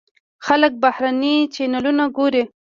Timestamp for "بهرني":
0.83-1.35